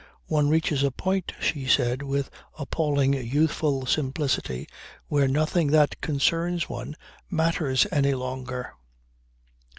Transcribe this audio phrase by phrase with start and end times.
[0.25, 4.67] One reaches a point, she said with appalling youthful simplicity,
[5.09, 6.95] where nothing that concerns one
[7.29, 8.73] matters any longer.